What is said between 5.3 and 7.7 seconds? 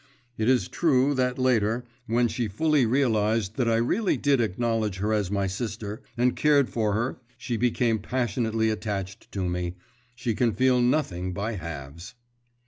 sister, and cared for her, she